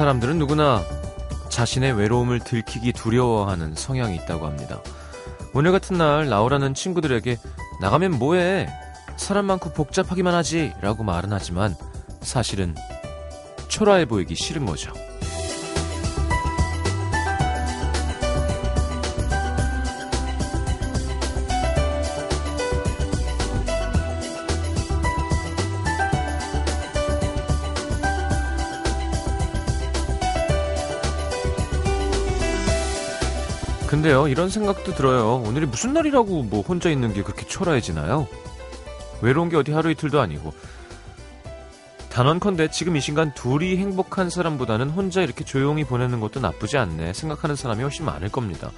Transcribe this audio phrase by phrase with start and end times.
[0.00, 0.82] 사람들은 누구나
[1.50, 4.80] 자신의 외로움을 들키기 두려워하는 성향이 있다고 합니다.
[5.52, 7.36] 오늘 같은 날 라우라는 친구들에게
[7.82, 8.66] 나가면 뭐해?
[9.18, 11.76] 사람 많고 복잡하기만 하지 라고 말은 하지만
[12.22, 12.74] 사실은
[13.68, 14.90] 초라해 보이기 싫은 거죠.
[34.00, 35.42] 근데요, 이런 생각도 들어요.
[35.44, 38.26] 오늘이 무슨 날이라고 뭐 혼자 있는 게 그렇게 초라해지나요?
[39.20, 40.54] 외로운 게 어디 하루 이틀도 아니고.
[42.08, 47.56] 단언컨대 지금 이 순간 둘이 행복한 사람보다는 혼자 이렇게 조용히 보내는 것도 나쁘지 않네 생각하는
[47.56, 48.70] 사람이 훨씬 많을 겁니다.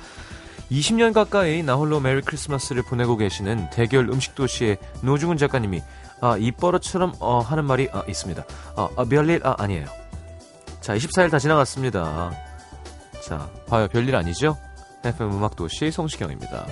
[0.73, 5.83] 20년 가까이 나홀로 메리 크리스마스를 보내고 계시는 대결 음식 도시의 노중훈 작가님이
[6.21, 8.45] 아, 입버릇처럼 어, 하는 말이 아, 있습니다.
[8.75, 9.87] 아, 아, 별일 아, 아니에요.
[10.81, 12.33] 자, 24일 다 지나갔습니다.
[13.25, 13.87] 자, 봐요.
[13.87, 14.57] 별일 아니죠?
[15.05, 16.67] FM 음악도시 성시경입니다.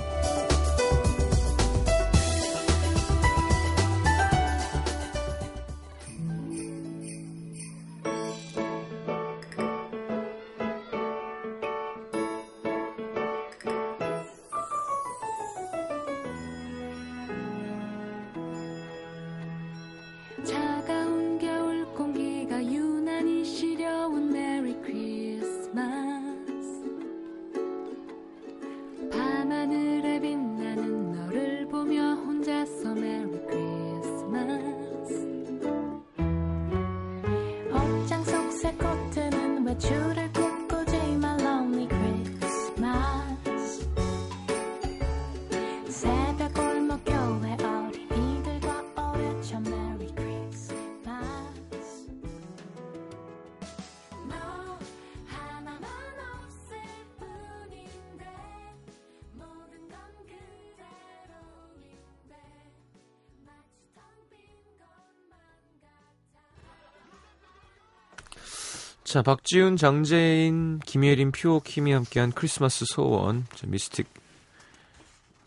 [69.11, 73.45] 자, 박지훈, 장재인, 김예린, 퓨오킴이 함께한 크리스마스 소원.
[73.57, 74.07] 자, 미스틱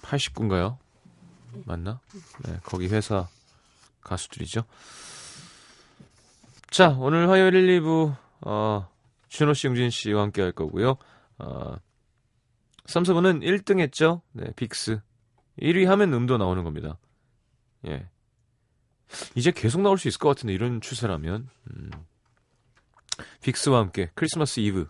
[0.02, 0.76] 89인가요?
[1.64, 2.02] 맞나?
[2.44, 3.30] 네, 거기 회사
[4.02, 4.66] 가수들이죠.
[6.72, 8.90] 자, 오늘 화요일 1, 2부, 어,
[9.30, 10.98] 준호 씨, 용진 씨와 함께 할 거고요.
[11.38, 11.78] 어,
[12.86, 14.24] 3, 4부는 1등 했죠?
[14.34, 15.00] 네, 빅스.
[15.62, 16.98] 1위 하면 음도 나오는 겁니다.
[17.88, 18.10] 예.
[19.36, 21.48] 이제 계속 나올 수 있을 것 같은데, 이런 추세라면.
[21.72, 21.92] 음.
[23.42, 24.88] 빅스와 함께 크리스마스 이브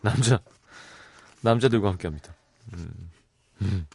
[0.00, 0.40] 남자
[1.40, 2.34] 남자들과 함께합니다.
[2.74, 3.10] 음.
[3.62, 3.86] 음.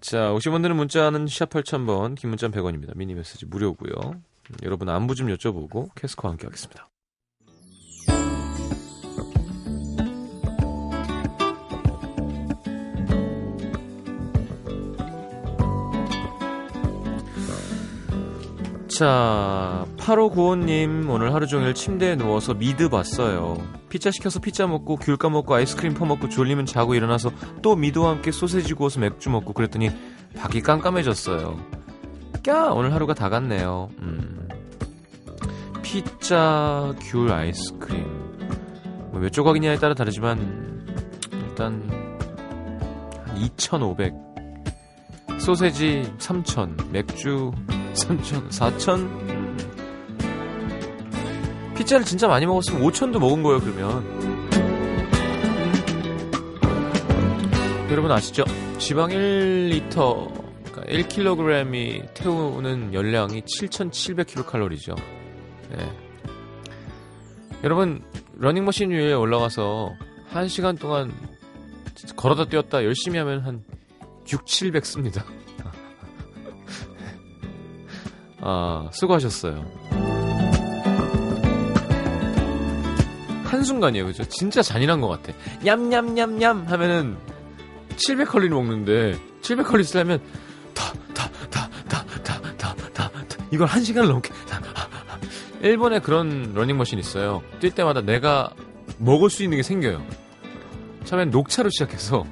[0.00, 2.96] 자, 50원 드는 문자는 샵 8000번, 긴 문자 100원입니다.
[2.96, 3.92] 미니 메시지 무료고요.
[4.12, 6.88] 음, 여러분 안부 좀 여쭤보고 캐스커와 함께 하겠습니다.
[18.98, 23.56] 자, 8595님, 오늘 하루 종일 침대에 누워서 미드 봤어요.
[23.88, 27.30] 피자 시켜서 피자 먹고, 귤 까먹고, 아이스크림 퍼먹고, 졸리면 자고 일어나서
[27.62, 29.90] 또 미드와 함께 소세지 구워서 맥주 먹고, 그랬더니
[30.36, 31.60] 밖이 깜깜해졌어요.
[32.44, 32.72] 까!
[32.72, 33.88] 오늘 하루가 다 갔네요.
[34.00, 34.48] 음.
[35.80, 38.04] 피자, 귤, 아이스크림.
[39.12, 40.84] 뭐 몇 조각이냐에 따라 다르지만,
[41.30, 41.88] 일단,
[43.26, 44.12] 한 2,500.
[45.38, 46.76] 소세지 3,000.
[46.90, 47.52] 맥주
[47.98, 49.28] 3천, 4천?
[51.76, 54.18] 피자를 진짜 많이 먹었으면 5천도 먹은 거예요, 그러면.
[57.90, 58.44] 여러분 아시죠?
[58.78, 60.32] 지방 1리터,
[60.64, 64.94] 그러니까 1kg이 태우는 열량이 7,700kcal죠.
[65.70, 65.92] 네.
[67.64, 68.02] 여러분,
[68.36, 69.94] 러닝머신 위에 올라가서
[70.32, 71.12] 1시간 동안
[72.16, 73.64] 걸어다 뛰었다 열심히 하면 한
[74.30, 75.24] 6, 700 씁니다.
[78.50, 79.62] 아, 수고하셨어요.
[83.44, 84.24] 한순간이에요, 그죠?
[84.24, 85.36] 진짜 잔인한 것 같아.
[85.62, 87.18] 냠냠냠냠 하면은
[87.96, 90.22] 700칼로리 먹는데 700칼로리 쓰려면
[90.72, 93.36] 다, 다, 다, 다, 다, 다, 다, 다.
[93.50, 94.30] 이걸 한 시간을 넘게.
[94.48, 95.18] 다, 아, 아.
[95.60, 97.42] 일본에 그런 러닝머신 있어요.
[97.60, 98.54] 뛸 때마다 내가
[98.96, 100.02] 먹을 수 있는 게 생겨요.
[101.04, 102.24] 처음엔 녹차로 시작해서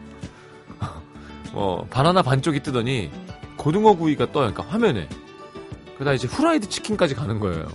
[1.53, 3.11] 어, 바나나 반쪽이 뜨더니
[3.57, 4.53] 고등어 구이가 떠요.
[4.53, 5.09] 그러니까 화면에.
[5.97, 7.67] 그러다 이제 후라이드 치킨까지 가는 거예요.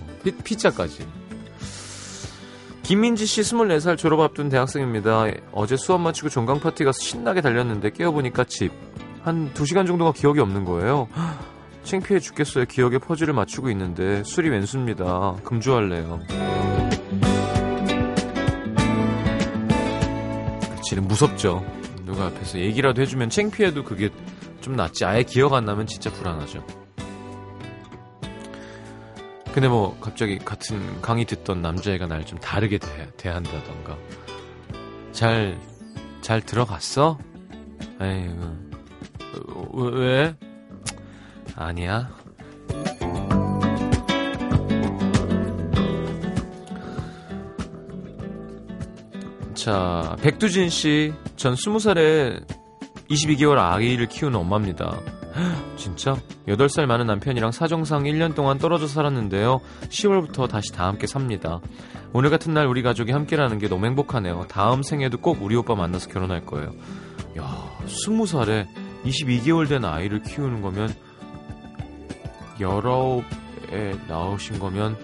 [0.44, 1.08] 피, 자까지
[2.84, 5.26] 김민지 씨 24살 졸업 앞둔 대학생입니다.
[5.52, 8.72] 어제 수업 마치고 종강 파티 가서 신나게 달렸는데 깨어보니까 집.
[9.24, 11.08] 한 2시간 정도가 기억이 없는 거예요.
[11.16, 11.40] 헉,
[11.84, 12.66] 창피해 죽겠어요.
[12.66, 15.36] 기억의 퍼즐을 맞추고 있는데 술이 왼수입니다.
[15.44, 16.20] 금주할래요.
[20.76, 21.64] 그치는 무섭죠.
[22.06, 24.10] 누가 앞에서 얘기라도 해주면 창피해도 그게
[24.60, 25.06] 좀 낫지.
[25.06, 26.64] 아예 기억 안 나면 진짜 불안하죠.
[29.54, 33.98] 근데 뭐 갑자기 같은 강의 듣던 남자애가 날 좀 다르게 대, 대한다던가
[35.12, 35.60] 잘,
[36.22, 37.18] 잘 들어갔어?
[38.00, 38.56] 에이구
[39.50, 40.00] 어, 왜?
[40.00, 40.36] 왜?
[41.56, 42.10] 아니야
[49.54, 52.44] 자, 백두진 씨, 전 20살에
[53.12, 55.00] 22개월 아이를 키우는 엄마입니다.
[55.78, 56.16] 진짜?
[56.48, 59.62] 8살 많은 남편이랑 사정상 1년 동안 떨어져 살았는데요.
[59.90, 61.60] 10월부터 다시 다 함께 삽니다.
[62.14, 64.46] 오늘 같은 날 우리 가족이 함께라는 게 너무 행복하네요.
[64.50, 66.74] 다음 생에도 꼭 우리 오빠 만나서 결혼할 거예요.
[67.38, 68.68] 야, 20살에
[69.06, 70.94] 22개월 된 아이를 키우는 거면
[72.58, 74.98] 19에 나오신 거면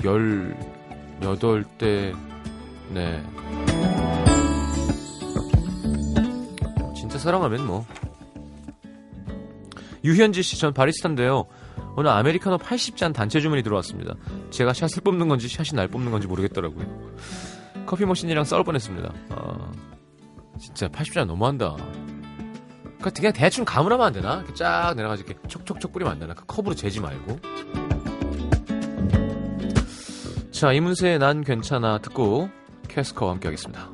[0.00, 2.14] 18대
[2.90, 3.22] 네.
[6.94, 7.86] 진짜 사랑하면 뭐.
[10.04, 11.46] 유현지 씨, 전 바리스타인데요.
[11.96, 14.14] 오늘 아메리카노 80잔 단체 주문이 들어왔습니다.
[14.50, 16.86] 제가 샷을 뽑는 건지 샷이 날 뽑는 건지 모르겠더라고요.
[17.86, 19.12] 커피 머신이랑 싸울 뻔했습니다.
[19.30, 19.72] 아,
[20.60, 21.76] 진짜 80잔 너무한다.
[22.98, 24.36] 그러니까 그냥 대충 가물하면 안 되나?
[24.36, 26.34] 이렇게 쫙 내려가지고 이렇게 촉촉촉 뿌리면 안 되나?
[26.34, 27.38] 그 컵으로 재지 말고.
[30.50, 32.48] 자, 이문세의 난 괜찮아 듣고
[32.88, 33.90] 캐스커와 함께 하겠습니다.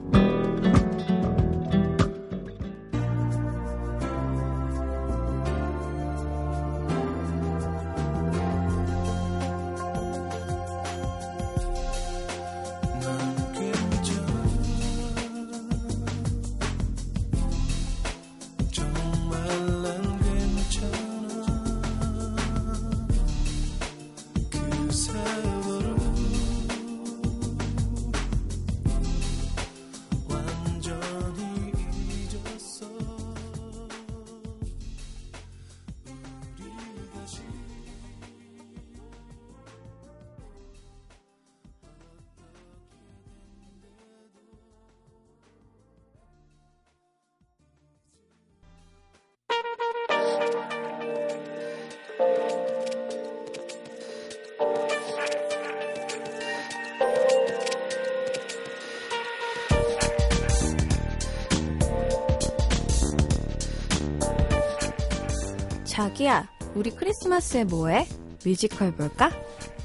[67.30, 68.08] 크리스마스에 뭐해?
[68.44, 69.30] 뮤지컬 볼까?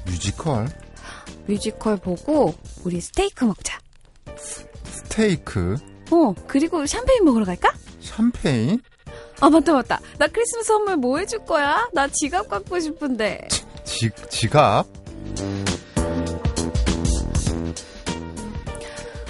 [0.04, 0.68] 뮤지컬?
[1.46, 2.54] 뮤지컬 보고
[2.84, 3.78] 우리 스테이크 먹자.
[4.36, 5.76] 스테이크?
[6.10, 7.72] 어, 그리고 샴페인 먹으러 갈까?
[8.00, 8.80] 샴페인?
[9.40, 10.00] 아, 맞다, 맞다.
[10.18, 11.88] 나 크리스마스 선물 뭐 해줄 거야?
[11.92, 13.46] 나 지갑 갖고 싶은데.
[13.84, 14.84] 지, 지갑?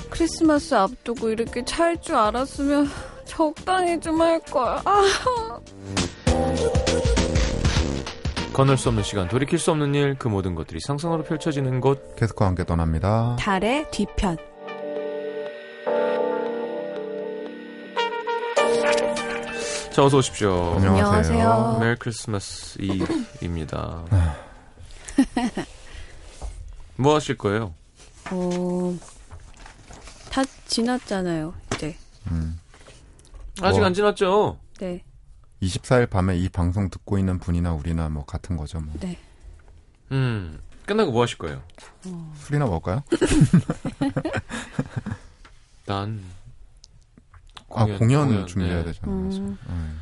[0.09, 2.89] 크리스마스 앞두고 이렇게 차일 줄 알았으면
[3.27, 4.79] 적당히 좀 할 걸.
[4.87, 5.61] 아.
[8.57, 12.17] 건널 수 없는 시간, 돌이킬 수 없는 일, 그 모든 것들이 상상으로 펼쳐지는 곳.
[12.17, 13.37] 캐스커와 함께 떠납니다.
[13.39, 14.39] 달의 뒤편.
[19.93, 20.73] 자, 어서 오십시오.
[20.77, 21.77] 안녕하세요.
[21.81, 24.05] 메리 크리스마스 이브입니다.
[26.97, 27.75] 뭐 하실 거예요?
[28.31, 28.97] 어,
[30.31, 31.95] 다 지났잖아요, 이제.
[32.31, 32.59] 음.
[33.61, 33.87] 아직 뭐.
[33.87, 34.59] 안 지났죠?
[34.79, 35.05] 네,
[35.63, 38.81] 24일 밤에 이 방송 듣고 있는 분이나 우리나 뭐 같은 거죠.
[38.81, 38.95] 뭐.
[39.01, 39.19] 네.
[40.13, 41.63] 음, 끝나고 뭐 하실 거예요?
[42.37, 43.03] 술이나 먹을까요?
[45.87, 46.23] 난
[47.71, 48.93] 아, 공연, 공연, 준비해야 네.
[48.93, 49.17] 되잖아요.
[49.17, 49.59] 음.
[49.69, 50.01] 음.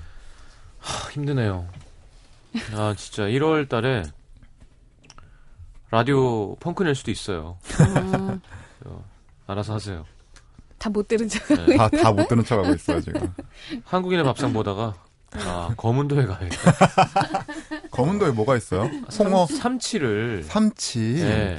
[0.80, 1.68] 하, 힘드네요.
[2.74, 4.02] 아, 진짜 1월 달에
[5.90, 7.58] 라디오 펑크 낼 수도 있어요.
[7.80, 8.40] 음,
[9.46, 10.04] 알아서 하세요.
[10.78, 11.46] 다 못 들은 척.
[11.66, 11.76] 네.
[11.76, 13.32] 다, 다못 듣는 척 하고 있어요, 지금.
[13.84, 14.94] 한국인의 밥상 보다가
[15.36, 16.72] 아, 검은도에 가야겠다.
[17.90, 18.88] 검은도에 뭐가 있어요?
[19.18, 20.98] 홍어, 삼치를 삼치.
[21.14, 21.58] 네.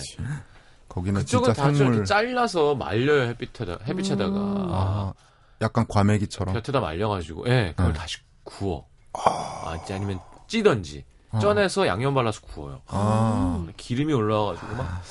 [0.88, 2.06] 거기는 진짜 생물.
[2.06, 4.68] 잘라서 말려요 햇빛에다 햇빛에다가 음.
[4.72, 5.14] 아,
[5.62, 6.54] 약간 과메기처럼.
[6.56, 8.00] 곁에다 말려가지고 예 그걸 네.
[8.00, 11.40] 다시 구워 아, 아니면 찌던지 아.
[11.40, 15.02] 쪄내서 양념 발라서 구워요 아, 기름이 올라와가지고 막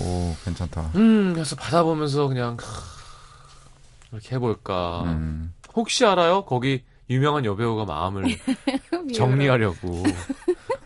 [0.00, 0.90] 오, 괜찮다.
[0.94, 2.64] 음, 그래서 받아보면서 그냥 크,
[4.12, 5.02] 이렇게 해볼까.
[5.04, 5.52] 음.
[5.74, 6.44] 혹시 알아요?
[6.46, 8.24] 거기 유명한 여배우가 마음을
[9.14, 10.02] 정리하려고.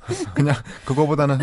[0.34, 1.38] 그냥 그거보다는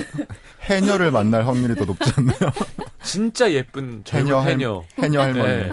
[0.61, 2.51] 해녀를 만날 확률이 더 높지 않나요?
[3.03, 4.83] 진짜 예쁜 젊은 해녀, 할- 해녀.
[4.97, 5.47] 해녀 할머니.
[5.53, 5.71] 네.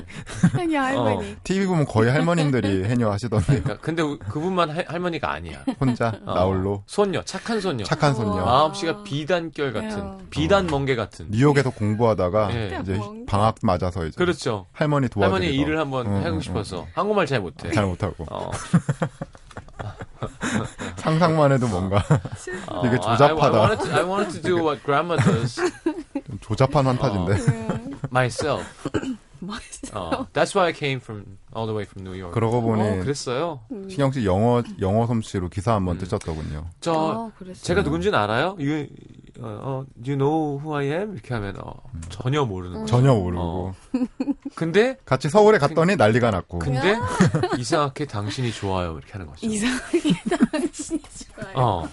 [0.59, 1.37] 아니 할머니.
[1.45, 5.65] TV 보면 거의 할머님들이 해녀 하시던데 그러니까 근데 우- 그분만 할- 할머니가 아니야.
[5.81, 6.35] 혼자 어.
[6.35, 7.85] 나홀로 손녀, 착한 손녀.
[7.85, 8.45] 착한 손녀.
[8.45, 10.19] 마음씨가 비단결 같은, 야.
[10.31, 11.27] 비단 멍게 같은.
[11.31, 12.79] 뉴욕에서 공부하다가 예.
[12.83, 12.99] 이제.
[13.29, 14.67] 방학 맞아서 이제 그렇죠.
[14.73, 17.71] 할머니 도와드리고 할머니 일을 한번 응, 하고 응, 싶어서 한국말 잘 못해.
[17.71, 18.51] 잘 못하고 어.
[21.01, 22.05] 상상만 해도 뭔가
[22.69, 23.59] 어, 되게 조잡하다.
[23.59, 25.57] I, wanted to, I wanted to do what grandma does
[26.27, 27.37] 좀 조잡한 환타지인데
[28.13, 28.65] myself.
[29.95, 32.35] 어, that's why I came from all the way from New York.
[32.35, 33.61] 그러고 보니 어, 그랬어요.
[33.89, 36.67] 신영 씨 영어 영어 솜씨로 기사 한번 뜨셨더군요.
[36.81, 37.33] 저 어.
[37.63, 38.57] 제가 누군지는 알아요?
[38.59, 38.87] You,
[39.41, 41.15] 어, 어, you know who I am?
[41.15, 41.73] 이렇게 하면 어,
[42.11, 42.87] 전혀 모르는 거.
[42.87, 43.75] 전혀 모르고 어.
[44.55, 46.97] 근데 같이 서울에 갔더니 난리가 났고 근데
[47.59, 49.47] 이상하게 당신이 좋아요 이렇게 하는 거죠.
[49.47, 50.01] 이상하게
[50.53, 51.01] 당신이
[51.35, 51.55] 좋아요.
[51.57, 51.89] 어.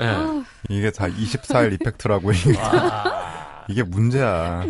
[0.00, 0.06] 예.
[0.06, 0.44] 아.
[0.68, 2.54] 이게 다 24일 이펙트라고 이게,
[3.68, 4.64] 이게 문제야.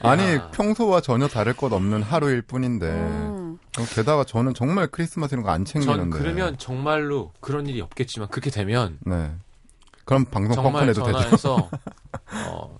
[0.00, 0.50] 아니 아.
[0.52, 3.58] 평소와 전혀 다를 것 없는 하루일 뿐인데 음.
[3.78, 6.00] 어, 게다가 저는 정말 크리스마스 이런 거 안 챙기는데.
[6.00, 9.30] 전 그러면 정말로 그런 일이 없겠지만 그렇게 되면 네.
[10.04, 11.12] 그럼 방송 정말 펑펑해도 되죠.
[11.12, 11.70] 전화해서
[12.48, 12.78] 어,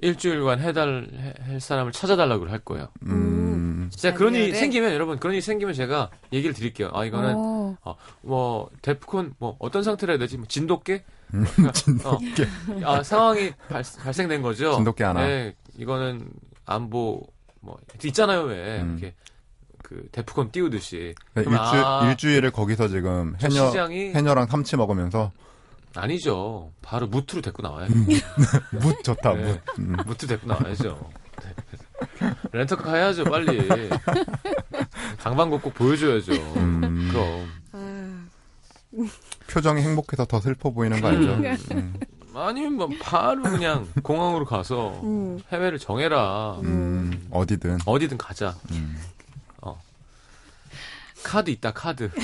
[0.00, 2.88] 일주일간 해달 해- 할 사람을 찾아달라고 할 거예요.
[3.02, 3.88] 음.
[3.90, 4.54] 진짜 그런 일이?
[4.54, 6.90] 생기면 여러분 그런 일이 생기면 제가 얘기를 드릴게요.
[6.92, 7.96] 아 이거는 어.
[8.22, 10.36] 뭐 데프콘 뭐 어떤 상태로 해야 되지?
[10.36, 11.02] 뭐 진돗개?
[11.34, 12.46] 음, 진돗개.
[12.84, 14.74] 아 상황이 발, 발생된 거죠.
[14.74, 15.26] 진돗개 하나.
[15.26, 16.28] 네, 이거는
[16.66, 17.26] 안보
[17.60, 18.98] 뭐 있잖아요 왜 음.
[19.00, 19.14] 이렇게
[19.82, 21.14] 그 데프콘 띄우듯이.
[21.34, 25.32] 네, 그럼 일주, 아, 일주일을 거기서 지금 저 해녀 시장이 해녀랑 삼치 먹으면서
[25.94, 26.72] 아니죠.
[26.82, 27.88] 바로 무트로 데리고 나와요.
[28.80, 29.42] 묻 좋다 네.
[29.44, 29.60] 묻.
[29.78, 29.96] 음.
[30.06, 31.10] 무트 데리고 나와야죠.
[31.42, 32.34] 네.
[32.52, 33.88] 렌터카 해야죠 빨리.
[35.18, 36.32] 방방곡 꼭 보여줘야죠.
[36.32, 37.08] 음.
[37.10, 37.48] 그럼.
[37.72, 38.18] 아,
[39.50, 41.34] 표정이 행복해서 더 슬퍼 보이는 거 알죠?
[41.34, 41.56] 음.
[41.72, 41.94] 음.
[42.34, 45.40] 아니면 뭐 바로 그냥 공항으로 가서 음.
[45.50, 46.60] 해외를 정해라.
[46.62, 47.78] 음, 어디든.
[47.84, 48.54] 어디든 가자.
[48.70, 48.96] 음.
[51.22, 52.10] 카드 있다 카드.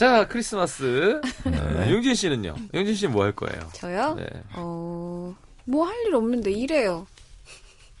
[0.00, 1.20] 자 크리스마스.
[1.44, 1.90] 네.
[1.92, 2.56] 용진 씨는요?
[2.72, 3.60] 용진 씨는 뭐 할 거예요?
[3.74, 4.14] 저요?
[4.14, 4.26] 네.
[4.54, 7.06] 어, 뭐 할 일 없는데 일해요.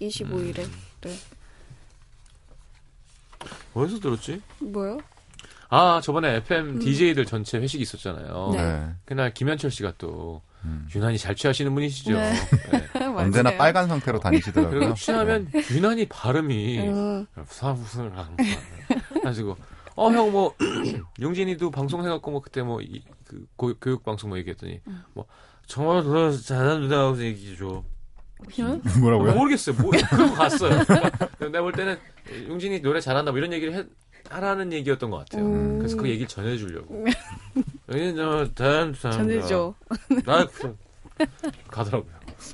[0.00, 0.60] 25일에.
[0.60, 0.72] 음.
[1.02, 1.14] 네.
[3.74, 4.40] 어디서 들었지?
[4.60, 4.96] 뭐요?
[5.68, 8.46] 아 저번에 FM DJ들 전체 회식이 있었잖아요.
[8.48, 8.56] 음.
[8.56, 8.62] 네.
[8.62, 8.88] 네.
[9.04, 10.88] 그날 김현철 씨가 또 음.
[10.94, 12.12] 유난히 잘 취하시는 분이시죠.
[12.12, 12.32] 네.
[12.94, 13.04] 네.
[13.14, 14.78] 언제나 빨간 상태로 다니시더라고요.
[14.80, 18.10] 그리고 취하면 유난히 발음이 음, 사무슬
[19.22, 19.58] 가지고
[20.00, 20.54] 어 형 뭐
[21.20, 25.02] 용진이도 방송 해갖고 뭐 그때 뭐그 교육 방송 뭐 얘기했더니 음.
[25.14, 25.26] 뭐
[25.66, 27.84] 정말 더 잘한다고 얘기죠.
[28.60, 28.80] 응?
[29.00, 29.34] 뭐라고요?
[29.34, 29.76] 모르겠어요.
[29.76, 30.78] 뭐 그러고 갔어요.
[31.40, 31.98] 내가 볼 때는
[32.48, 33.84] 용진이 노래 잘한다 뭐 이런 얘기를 해,
[34.30, 35.44] 하라는 얘기였던 것 같아요.
[35.44, 35.78] 음.
[35.78, 37.04] 그래서 그 얘기를 전해주려고.
[37.90, 39.74] 여기 저 사람 전해줘.
[40.24, 40.76] 나 그-
[41.68, 42.10] 가더라고요.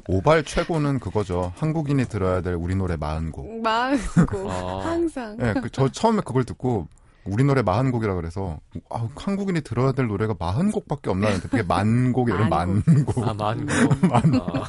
[0.09, 1.53] 오발 최고는 그거죠.
[1.57, 3.61] 한국인이 들어야 될 우리 노래 40곡.
[3.61, 4.85] 마음고 아.
[4.85, 5.37] 항상.
[5.41, 6.89] 예, 그, 저 처음에 그걸 듣고
[7.27, 12.49] 우리 노래 40곡이라 그래서 아, 한국인이 들어야 될 노래가 40곡밖에 없나 했는데 그게 만곡 이런
[12.49, 13.27] 만곡.
[13.27, 13.73] 아 많고.
[14.15, 14.69] 아,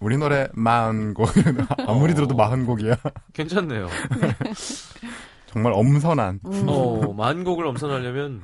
[0.00, 1.88] 우리 노래 40곡.
[1.88, 2.98] 아무리 들어도 40곡이야.
[3.32, 3.88] 괜찮네요.
[5.46, 6.40] 정말 엄선한.
[6.44, 8.42] 음, 어 만곡을 엄선하려면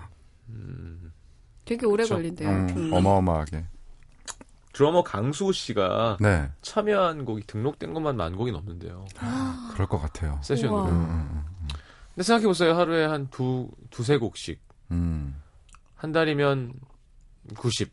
[0.48, 1.12] 음,
[1.64, 2.04] 되게 오래.
[2.04, 2.48] 걸린대요.
[2.48, 2.92] 음, 음.
[2.92, 3.64] 어마어마하게.
[4.72, 9.06] 드러머 강수호 씨가 네, 참여한 곡이 등록된 것만 만 곡이 넘는데요.
[9.72, 10.38] 그럴 것 같아요.
[10.42, 10.86] 세션으로.
[12.16, 12.76] 음, 근데 생각해보세요.
[12.76, 14.60] 하루에 한 두, 두세 곡씩.
[14.90, 15.40] 음.
[15.94, 16.72] 한 달이면
[17.56, 17.92] 90.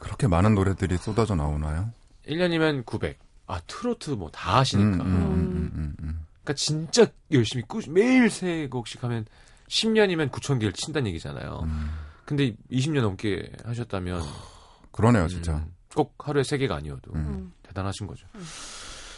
[0.00, 1.92] 그렇게 많은 노래들이 쏟아져 나오나요?
[2.26, 3.18] 1년이면 900.
[3.46, 5.04] 아, 트로트 뭐다 음, 하시니까.
[5.04, 6.26] 음, 음, 음, 음.
[6.42, 9.26] 그러니까 진짜 열심히 꾸 매일 세 곡씩 하면
[9.68, 11.60] 10년이면 9천 개를 친다는 얘기잖아요.
[11.64, 11.90] 음.
[12.24, 14.22] 근데 20년 넘게 하셨다면
[14.90, 15.54] 그러네요, 진짜.
[15.56, 17.52] 음, 꼭 하루에 세 개가 아니어도 음.
[17.62, 18.26] 대단하신 거죠.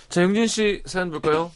[0.09, 1.51] 자, 영진 씨 사연 볼까요?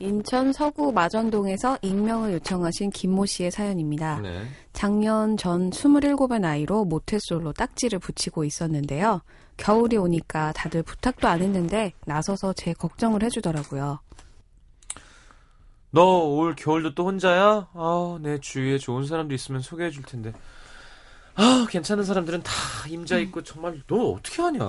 [0.00, 4.20] 인천 서구 마전동에서 익명을 요청하신 김모 씨의 사연입니다.
[4.20, 4.46] 네.
[4.72, 9.22] 작년 전 27의 나이로 모태솔로 딱지를 붙이고 있었는데요.
[9.56, 13.98] 겨울이 오니까 다들 부탁도 안 했는데 나서서 제 걱정을 해주더라고요.
[15.90, 17.68] 너 올 겨울도 또 혼자야?
[17.72, 20.32] 아, 내 주위에 좋은 사람도 있으면 소개해 줄 텐데.
[21.34, 22.52] 아, 괜찮은 사람들은 다
[22.88, 24.60] 임자 있고 정말 너 어떻게 하냐?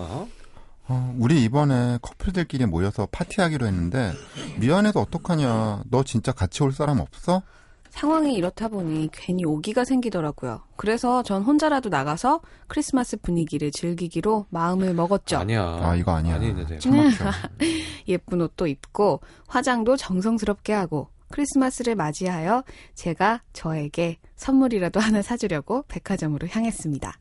[0.89, 4.11] 어, 우리 이번에 커플들끼리 모여서 파티하기로 했는데
[4.59, 5.83] 미안해서 어떡하냐.
[5.89, 7.43] 너 진짜 같이 올 사람 없어?
[7.91, 10.61] 상황이 이렇다 보니 괜히 오기가 생기더라고요.
[10.77, 15.37] 그래서 전 혼자라도 나가서 크리스마스 분위기를 즐기기로 마음을 먹었죠.
[15.37, 15.63] 아니야.
[15.81, 16.35] 아, 이거 아니야.
[16.35, 16.79] 아니, 네, 네.
[18.07, 22.63] 예쁜 옷도 입고 화장도 정성스럽게 하고 크리스마스를 맞이하여
[22.95, 27.13] 제가 저에게 선물이라도 하나 사주려고 백화점으로 향했습니다.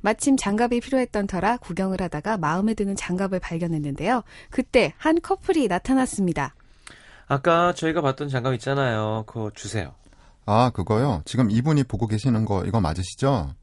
[0.00, 4.22] 마침 장갑이 필요했던 터라 구경을 하다가 마음에 드는 장갑을 발견했는데요.
[4.50, 6.54] 그때 한 커플이 나타났습니다.
[7.26, 9.24] 아까 저희가 봤던 장갑 있잖아요.
[9.26, 9.94] 그거 주세요.
[10.46, 11.22] 아, 그거요?
[11.24, 13.54] 지금 이분이 보고 계시는 거, 이거 맞으시죠?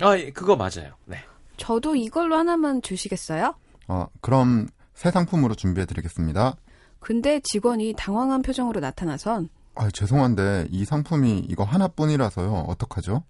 [0.00, 0.94] 아, 예, 그거 맞아요.
[1.06, 1.18] 네.
[1.56, 3.54] 저도 이걸로 하나만 주시겠어요?
[3.88, 6.54] 어, 그럼 새 상품으로 준비해 드리겠습니다.
[7.00, 12.66] 근데 직원이 당황한 표정으로 나타나선 아, 죄송한데 이 상품이 이거 하나뿐이라서요.
[12.68, 13.22] 어떡하죠?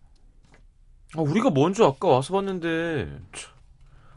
[1.16, 3.06] 아, 우리가 먼저 아까 와서 봤는데.
[3.32, 3.52] 참.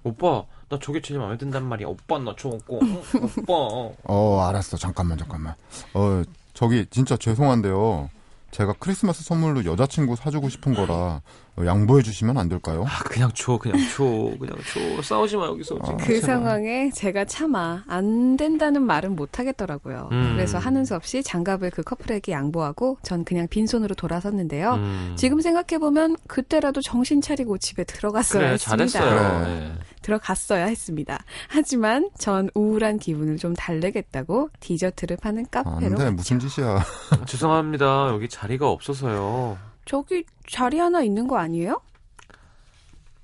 [0.04, 1.88] 오빠, 나 저게 제일 마음에 든단 말이야.
[1.88, 2.80] 오빠, 나 저거.
[2.82, 3.02] 응,
[3.38, 3.54] 오빠.
[4.04, 4.78] 어, 알았어.
[4.78, 5.54] 잠깐만, 잠깐만.
[5.94, 8.10] 어, 저기 진짜 죄송한데요.
[8.52, 11.22] 제가 크리스마스 선물로 여자친구 사주고 싶은 거라 어,
[11.64, 12.84] 양보해 주시면 안 될까요?
[12.88, 15.02] 아, 그냥 줘, 그냥 줘, 그냥 줘.
[15.04, 15.78] 싸우지 마, 여기서.
[15.84, 16.22] 아, 그 제발.
[16.22, 20.10] 상황에 제가 차마 안 된다는 말은 못 하겠더라고요.
[20.12, 20.34] 음.
[20.36, 24.74] 그래서 하는 수 없이 장갑을 그 커플에게 양보하고 전 그냥 빈손으로 돌아섰는데요.
[24.74, 25.14] 음.
[25.16, 28.88] 지금 생각해 보면 그때라도 정신 차리고 집에 들어갔어야 그래, 했습니다.
[28.88, 29.44] 잘했어요.
[29.46, 29.60] 그래.
[29.60, 29.74] 네.
[30.02, 31.24] 들어갔어야 했습니다.
[31.48, 36.68] 하지만 전 우울한 기분을 좀 달래겠다고 디저트를 파는 아, 카페로 근데 무슨 짓이야.
[37.12, 38.08] 아, 죄송합니다.
[38.10, 39.58] 여기 자리가 없어서요.
[39.86, 41.82] 저기 자리 하나 있는 거 아니에요?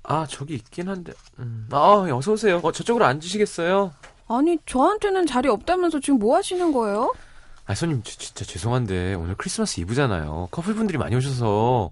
[0.02, 1.12] 아, 저기 있긴 한데.
[1.38, 1.68] 음.
[1.70, 2.60] 아, 어서 오세요.
[2.62, 3.92] 어, 저쪽으로 앉으시겠어요?
[4.28, 7.12] 아니 저한테는 자리 없다면서 지금 뭐 하시는 거예요?
[7.66, 10.48] 아, 손님, 지- 진짜 죄송한데, 오늘 크리스마스 이브잖아요.
[10.50, 11.90] 커플분들이 많이 오셔서,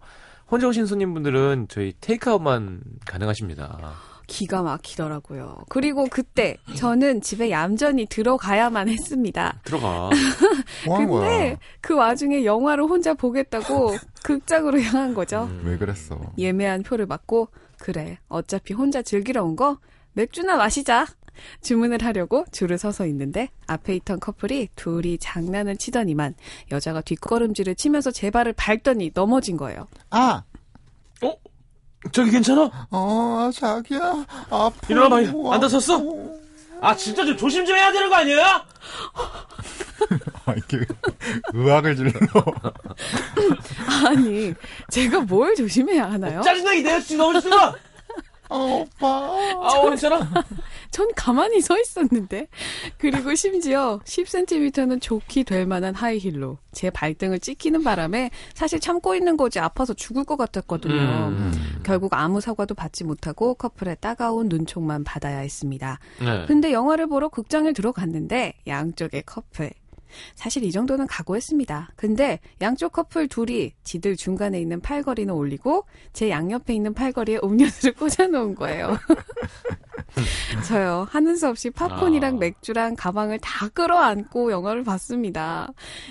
[0.51, 3.93] 혼자 오신 손님분들은 저희 테이크아웃만 가능하십니다.
[4.28, 5.64] 기가 막히더라고요.
[5.68, 9.58] 그리고 그때 저는 집에 얌전히 들어가야만 했습니다.
[9.64, 10.11] 들어가.
[10.87, 11.28] 뭐한 거야?
[11.28, 15.49] 근데 그 와중에 영화를 혼자 보겠다고 극장으로 향한 거죠.
[15.50, 15.62] 음.
[15.64, 16.20] 왜 그랬어?
[16.38, 17.49] 예매한 표를 받고
[17.80, 19.78] 그래 어차피 혼자 즐기러 온 거
[20.12, 21.06] 맥주나 마시자
[21.62, 26.35] 주문을 하려고 줄을 서서 있는데 앞에 있던 커플이 둘이 장난을 치더니만
[26.70, 29.87] 여자가 뒷걸음질을 치면서 제 발을 밟더니 넘어진 거예요.
[30.11, 30.42] 아!
[32.12, 32.71] 저기 괜찮아?
[32.90, 34.25] 어, 자기야.
[34.50, 34.73] 아파.
[34.88, 35.17] 일어나봐.
[35.55, 36.02] 앉아 섰어?
[36.80, 38.41] 아, 진짜 좀 조심 좀 해야 되는 거 아니에요?
[40.47, 40.78] 아, 이게
[41.52, 42.13] 의학을 질러.
[44.06, 44.54] 아니
[44.91, 46.41] 제가 뭘 조심해야 하나요?
[46.43, 47.75] 짜증나게 내 여친 너무 싫어!
[48.50, 49.06] 어, 오빠.
[49.08, 50.30] 아, 괜찮아?
[50.91, 52.49] 전 가만히 서 있었는데
[52.99, 59.59] 그리고 심지어 10cm는 좋게 될 만한 하이힐로 제 발등을 찍히는 바람에 사실 참고 있는 거지
[59.59, 60.95] 아파서 죽을 것 같았거든요.
[60.95, 61.81] 음.
[61.83, 65.99] 결국 아무 사과도 받지 못하고 커플의 따가운 눈총만 받아야 했습니다.
[66.21, 66.45] 네.
[66.47, 69.71] 근데 영화를 보러 극장을 들어갔는데 양쪽의 커플
[70.34, 71.90] 사실 이 정도는 각오했습니다.
[71.97, 78.54] 근데 양쪽 커플 둘이 지들 중간에 있는 팔걸이는 올리고 제 양옆에 있는 팔걸이에 음료수를 꽂아놓은
[78.54, 78.97] 거예요.
[80.66, 82.38] 저요 하는 수 없이 팝콘이랑 아.
[82.38, 85.68] 맥주랑 가방을 다 끌어안고 영화를 봤습니다.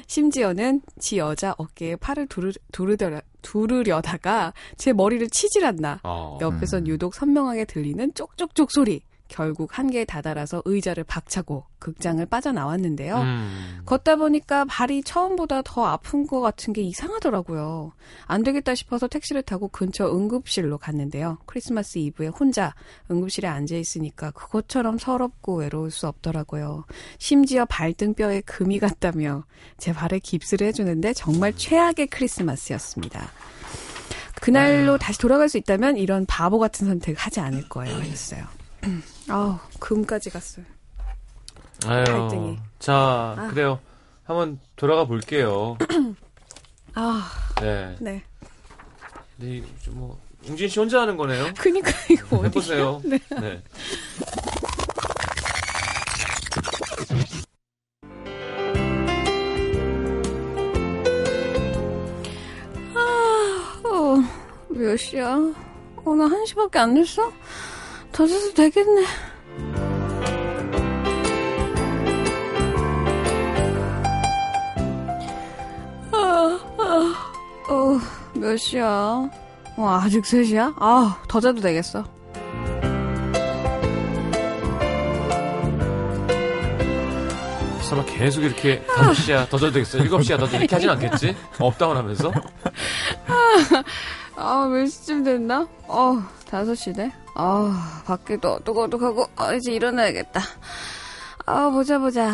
[0.08, 6.38] 심지어는 지 여자 어깨에 팔을 두르, 두르려, 두르려다가 제 머리를 치질 않나 어.
[6.42, 9.02] 옆에선 유독 선명하게 들리는 쪽쪽쪽 소리.
[9.28, 13.18] 결국 한계에 다다라서 의자를 박차고 극장을 빠져나왔는데요.
[13.18, 13.82] 음.
[13.86, 17.94] 걷다 보니까 발이 처음보다 더 아픈 것 같은 게 이상하더라고요.
[18.26, 21.38] 안 되겠다 싶어서 택시를 타고 근처 응급실로 갔는데요.
[21.46, 22.74] 크리스마스 이브에 혼자
[23.12, 26.86] 응급실에 앉아 있으니까 그것처럼 서럽고 외로울 수 없더라고요.
[27.20, 29.46] 심지어 발등뼈에 금이 갔다며
[29.78, 33.32] 제 발에 깁스를 해주는데 정말 최악의 크리스마스였습니다.
[34.42, 37.98] 그날로 다시 돌아갈 수 있다면 이런 바보 같은 선택 하지 않을 거예요.
[37.98, 38.46] 했어요.
[39.30, 40.66] 아우 금까지 갔어요.
[41.86, 42.04] 아유.
[42.06, 42.60] 갈등이.
[42.80, 43.48] 자, 아.
[43.50, 43.80] 그래요.
[44.24, 45.78] 한번 돌아가 볼게요.
[46.96, 47.96] 아 네.
[48.00, 48.24] 네.
[49.38, 51.54] 네, 좀 뭐, 웅진 씨 혼자 하는 거네요?
[51.58, 52.46] 그니까 이거 어디?
[52.48, 53.02] 해보세요.
[53.06, 53.20] 네.
[53.40, 53.64] 네.
[63.84, 64.18] 어,
[64.70, 65.36] 몇 시야?
[65.36, 67.32] 어, 나 1시밖에 안 됐어?
[68.12, 69.06] 더 자도 되겠네.
[76.12, 78.00] 아, 아, 어,
[78.34, 79.30] 몇 시야?
[79.78, 80.74] 어, 아직 3시야?
[80.78, 82.04] 아, 더 자도 되겠어.
[87.84, 89.98] 설마 계속 이렇게 5시야 더 자도 되겠어?
[90.00, 91.36] 7시야 더 자도 이렇게 하진 않겠지?
[91.60, 92.32] up down 하면서?
[94.38, 95.68] 아, 몇 시쯤 됐나?
[95.88, 97.12] 어, 5시네.
[97.36, 100.42] 아, 밖에도 어둑어둑하고, 아, 이제 일어나야겠다.
[101.46, 102.32] 아, 보자, 보자.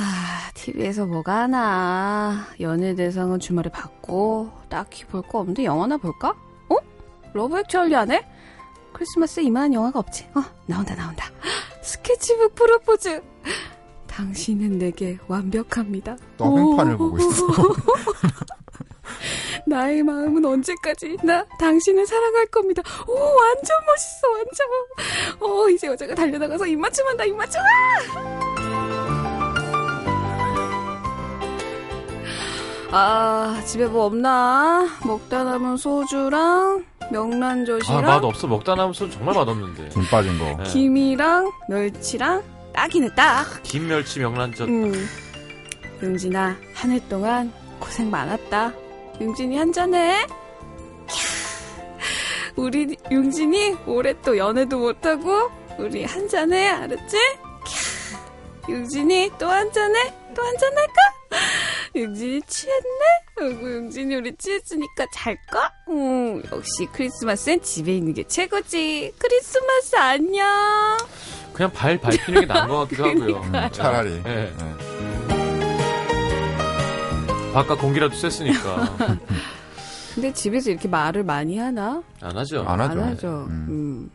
[0.54, 2.46] TV에서 뭐가 하나.
[2.60, 6.36] 연예 대상은 주말에 봤고, 딱히 볼 거 없는데 영화나 볼까?
[6.70, 6.76] 어?
[7.34, 8.28] 러브 액츄얼리 하네?
[8.94, 10.28] 크리스마스에 이만한 영화가 없지.
[10.36, 11.26] 어, 나온다, 나온다.
[11.82, 13.22] 스케치북 프로포즈.
[14.08, 16.16] 당신은 내게 완벽합니다.
[16.38, 16.98] 또 횡판을 오.
[16.98, 17.48] 보고 있어.
[19.67, 22.82] 나의 마음은 언제까지 나 당신을 사랑할 겁니다.
[23.08, 24.67] 오, 완전 멋있어, 완전.
[25.39, 27.62] 어, 이제 여자가 달려나가서 입맞춤한다, 입맞춤!
[32.91, 34.88] 아, 집에 뭐 없나?
[35.06, 38.47] 먹다 남은 소주랑 명란젓이랑 아, 맛 없어.
[38.47, 39.89] 먹다 남은 소 정말 맛없는데.
[39.89, 40.45] 김 빠진 거.
[40.63, 40.69] 네.
[40.69, 43.45] 김이랑 멸치랑 딱이네, 딱.
[43.63, 44.67] 김 멸치 명란젓.
[44.69, 44.93] 음.
[46.04, 48.73] 용진아, 한 해 동안 고생 많았다.
[49.21, 50.26] 용진이 한잔해.
[51.08, 57.17] 캬, 우리 용진이 올해 또 연애도 못하고 우리 한잔해, 알았지?
[58.63, 60.13] 캬, 용진이 또 한잔해?
[60.36, 60.93] 또 한잔할까?
[61.95, 62.99] 용진이 취했네?
[63.41, 65.71] 아이고, 용진이 우리 취했으니까 잘까?
[65.89, 69.13] 음, 역시 크리스마스엔 집에 있는 게 최고지.
[69.17, 70.97] 크리스마스 안녕.
[71.54, 73.38] 그냥 발 밟히는 게 나은 것 같기도 하고요.
[73.41, 74.10] 음, 차라리.
[74.23, 74.52] 네.
[74.58, 74.93] 네.
[77.54, 78.98] 바깥 공기라도 쐈으니까.
[80.16, 82.04] 근데 집에서 이렇게 말을 많이 하나?
[82.22, 82.63] 안 하죠.
[82.68, 83.02] 안 하죠.
[83.02, 83.46] 안 하죠.
[83.50, 83.68] 음.
[83.70, 84.12] 음,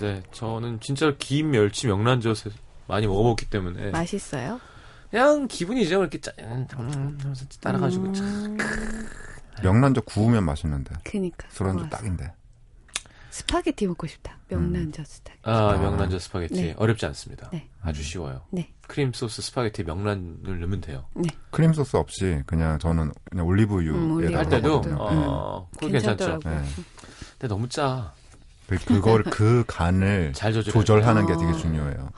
[0.00, 2.52] 네, 저는 진짜 김, 멸치, 명란젓을
[2.86, 4.60] 많이 먹어봤기 때문에 맛있어요?
[5.10, 6.00] 그냥 기분이죠.
[6.00, 6.34] 이렇게 짠
[6.70, 8.26] 하면서 따라가지고 짠.
[8.26, 8.58] 음,
[9.62, 10.94] 명란젓 구우면 맛있는데.
[11.04, 11.46] 그니까.
[11.50, 12.32] 술안주 딱인데.
[13.40, 14.36] 스파게티 먹고 싶다.
[14.48, 15.40] 명란젓 스파게티.
[15.44, 15.76] 아, 아.
[15.78, 16.74] 명란젓 스파게티 네.
[16.76, 17.48] 어렵지 않습니다.
[17.52, 17.68] 네.
[17.82, 18.42] 아주 쉬워요.
[18.50, 18.72] 네.
[18.86, 21.06] 크림 소스 스파게티 명란을 넣으면 돼요.
[21.50, 23.90] 크림 소스 없이 그냥 저는 그냥 올리브유에
[24.28, 24.82] 음, 할 때도.
[24.98, 26.40] 어, 그거 괜찮죠.
[26.44, 26.62] 네.
[27.38, 28.12] 근데 너무 짜.
[28.68, 30.72] 그- 그걸 그 간을 잘 조절.
[30.72, 31.36] 조절하는 게 아.
[31.36, 32.10] 되게 중요해요.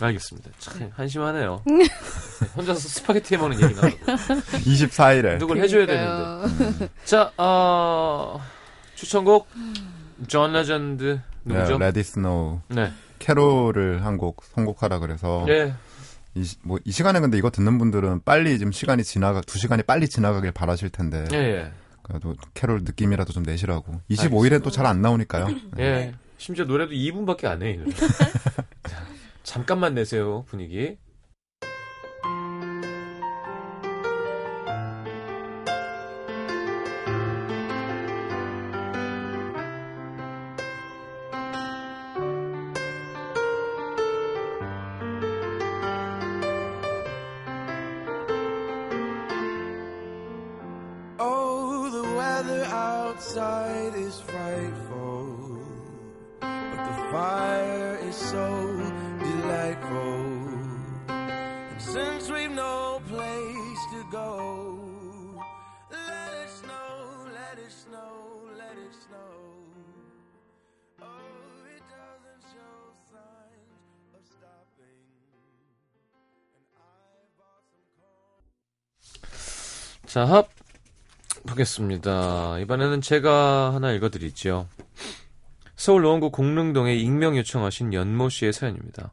[0.00, 0.50] 알겠습니다.
[0.60, 1.62] 참 한심하네요.
[2.56, 5.86] 혼자서 스파게티 해 먹는 얘기가 24일에 누굴 해줘야.
[5.86, 6.88] 되는데.
[7.04, 8.40] 자, 어,
[8.94, 9.48] 추천곡
[10.26, 11.78] 존 레전드 누구죠?
[11.78, 12.92] 네, Let It Snow 네.
[13.18, 15.72] 캐롤을 한 곡 선곡하라 그래서 네.
[16.34, 19.82] 이, 시- 뭐, 이 시간에 근데 이거 듣는 분들은 빨리 지금 시간이 지나가 두 시간이
[19.84, 21.72] 빨리 지나가길 바라실 텐데 예, 예.
[22.02, 25.48] 그래도 캐롤 느낌이라도 좀 내시라고 25일엔 또 잘 안 나오니까요.
[25.74, 25.82] 네.
[25.84, 26.14] 예.
[26.36, 27.78] 심지어 노래도 2분밖에 안 해,
[29.42, 30.96] 잠깐만 내세요, 분위기.
[80.08, 80.48] 자, 합
[81.46, 82.60] 보겠습니다.
[82.60, 84.66] 이번에는 제가 하나 읽어드리죠.
[85.76, 89.12] 서울 노원구 공릉동에 익명 요청하신 연모 씨의 사연입니다.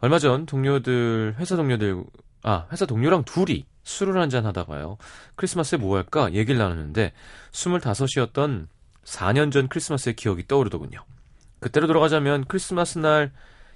[0.00, 2.02] 얼마 전 동료들, 회사 동료들,
[2.42, 4.98] 아, 회사 동료랑 둘이 술을 한잔 하다가요.
[5.36, 7.12] 크리스마스에 뭐 할까 얘기를 나누는데
[7.52, 8.66] 25이었던
[9.04, 10.98] 4년 전 크리스마스의 기억이 떠오르더군요.
[11.60, 13.30] 그때로 돌아가자면 크리스마스 날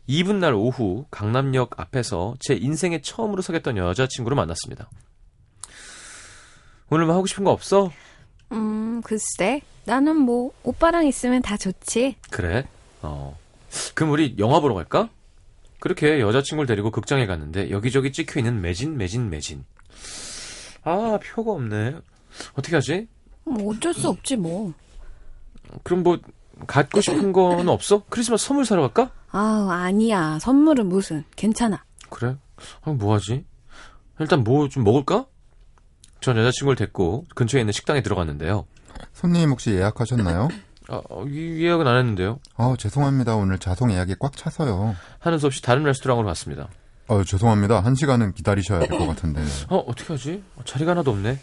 [0.09, 4.91] 이브 날 오후 강남역 앞에서 제 인생에 처음으로 사귀었던 여자친구를 만났습니다.
[6.91, 7.91] 오늘 뭐 하고 싶은 거 없어?
[8.53, 9.61] 음, 글쎄.
[9.85, 12.17] 나는 뭐, 오빠랑 있으면 다 좋지.
[12.31, 12.67] 그래?
[13.03, 13.37] 어.
[13.95, 15.09] 그럼 우리 영화 보러 갈까?
[15.81, 19.65] 그렇게 여자친구를 데리고 극장에 갔는데 여기저기 찍혀 있는 매진, 매진, 매진.
[20.83, 21.97] 아, 표가 없네.
[22.55, 23.07] 어떻게 하지?
[23.45, 24.73] 뭐 어쩔 수 없지, 뭐.
[25.83, 26.19] 그럼 뭐
[26.67, 28.03] 갖고 싶은 거는 없어?
[28.09, 29.13] 크리스마스 선물 사러 갈까?
[29.31, 30.39] 아우, 아니야.
[30.41, 31.25] 선물은 무슨.
[31.37, 31.85] 괜찮아.
[32.11, 32.37] 그래?
[32.83, 33.45] 아, 뭐 하지?
[34.19, 35.27] 일단 뭐 좀 먹을까?
[36.21, 38.67] 전 여자친구를 데리고 근처에 있는 식당에 들어갔는데요.
[39.13, 40.49] 손님 혹시 예약하셨나요?
[40.89, 42.41] 아, 어, 이- 예약은 안 했는데요.
[42.57, 44.97] 아 죄송합니다 오늘 자동 예약이 꽉 차서요.
[45.21, 46.69] 하는 수 없이 다른 레스토랑으로 갔습니다.
[47.07, 49.43] 어 죄송합니다 한 시간은 기다리셔야 될 것 같은데.
[49.69, 50.43] 어, 어떻게 하지?
[50.57, 51.39] 어, 자리가 하나도 없네.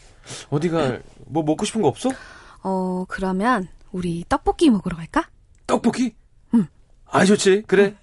[0.49, 2.09] 어디가, 뭐 먹고 싶은 거 없어?
[2.63, 5.27] 어, 그러면, 우리 떡볶이 먹으러 갈까?
[5.67, 6.15] 떡볶이?
[6.55, 6.67] 응.
[7.11, 7.63] 아, 좋지.
[7.67, 7.93] 그래.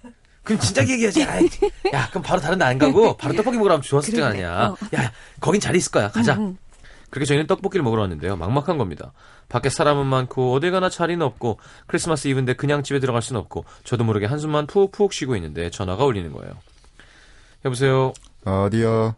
[0.43, 1.23] 그럼 진작 얘기하지.
[1.25, 1.45] 아이,
[1.93, 4.25] 야, 그럼 바로 다른 데 안 가고 바로 떡볶이 먹으러 가면 좋았을 거.
[4.25, 4.67] 아니야.
[4.69, 4.77] 어.
[4.95, 6.09] 야, 거긴 자리 있을 거야.
[6.11, 6.35] 가자.
[6.37, 6.57] 응, 응.
[7.13, 8.35] 그렇게 저희는 떡볶이를 먹으러 왔는데요.
[8.37, 9.13] 막막한 겁니다.
[9.47, 14.03] 밖에 사람은 많고 어딜 가나 자리는 없고 크리스마스 이브인데 그냥 집에 들어갈 수는 없고 저도
[14.03, 16.53] 모르게 한숨만 푹푹 쉬고 있는데 전화가 울리는 거예요.
[17.65, 18.13] 여보세요.
[18.45, 19.15] 어디요?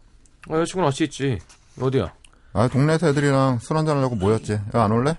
[0.50, 1.38] 어, 여자친구는 같이 있지.
[1.80, 2.12] 어디야?
[2.52, 4.52] 아 동네에서 애들이랑 술 한잔 하려고 모였지.
[4.52, 5.16] 야, 안 올래?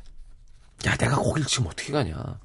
[0.86, 2.12] 야, 내가 거길 지금 어떻게 가냐.
[2.12, 2.38] 야,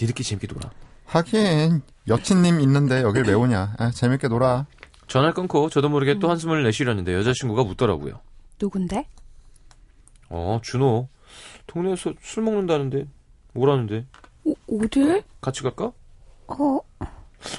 [0.00, 0.70] 니들끼리 재밌게 놀아.
[1.06, 3.74] 하긴 여친님 있는데 여길 왜 오냐?
[3.76, 4.66] 아, 재밌게 놀아.
[5.08, 8.20] 전화를 끊고 저도 모르게 또 한숨을 내쉬려는데 여자친구가 묻더라고요.
[8.62, 9.08] 누군데?
[10.30, 11.08] 어, 준호.
[11.66, 13.06] 동네에서 술 먹는다는데
[13.52, 14.06] 뭐라는데?
[14.44, 15.22] 오, 어딜?
[15.40, 15.92] 같이 갈까?
[16.48, 16.80] 어,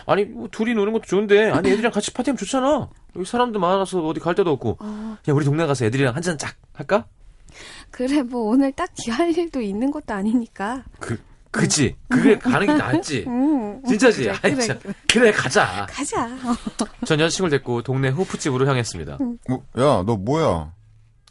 [0.05, 2.89] 아니 뭐 둘이 노는 것도 좋은데 아니 애들이랑 같이 파티하면 좋잖아.
[3.15, 4.77] 여기 사람도 많아서 어디 갈 데도 없고.
[4.79, 7.05] 어, 야 우리 동네 가서 애들이랑 한잔짝 할까?
[7.89, 10.84] 그래, 뭐 오늘 딱히 할 일도 있는 것도 아니니까.
[10.99, 11.97] 그 그치.
[12.07, 13.25] 그게 가는 게 낫지.
[13.27, 13.81] 응.
[13.86, 14.23] 진짜지.
[14.23, 14.62] 그래, 아이, 그래.
[14.62, 14.79] 진짜.
[15.12, 15.86] 그래 가자.
[15.89, 16.29] 가자.
[17.05, 19.15] 전 여자친구를 데리고 동네 호프집으로 향했습니다.
[19.15, 20.73] 어, 야, 너 뭐야?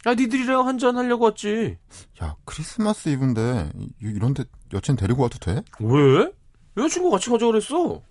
[0.07, 1.77] 야 니들이랑 한잔 하려고 왔지.
[2.23, 5.61] 야, 크리스마스 이브인데 이- 이런데 여친 데리고 와도 돼?
[5.79, 6.31] 왜?
[6.77, 8.01] 여자친구 같이 가자 그랬어.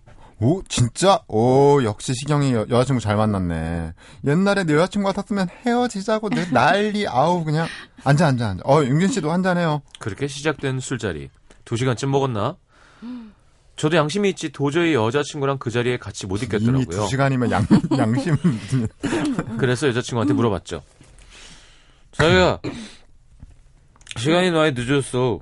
[0.42, 1.20] 오, 진짜?
[1.28, 3.92] 오, 역시 시경이 여, 여자친구 잘 만났네.
[4.26, 7.66] 옛날에 내 여자친구 같았으면 헤어지자고 내 난리, 아우, 그냥.
[8.04, 8.62] 앉아, 앉아, 앉아.
[8.64, 9.82] 어, 윤균 씨도 한잔해요.
[9.98, 11.28] 그렇게 시작된 술자리.
[11.64, 12.56] 두 시간쯤 먹었나?
[13.76, 16.84] 저도 양심이 있지 도저히 여자친구랑 그 자리에 같이 못 이미 있겠더라고요.
[17.02, 17.66] 두 시간이면 양,
[17.98, 18.36] 양심.
[19.58, 20.82] 그래서 여자친구한테 물어봤죠.
[22.12, 22.60] 자기야,
[24.18, 25.40] 시간이 많이 늦었어.